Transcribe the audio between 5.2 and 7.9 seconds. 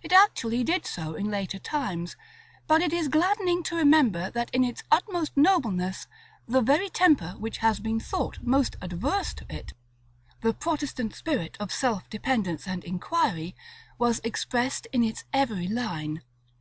nobleness, the very temper which has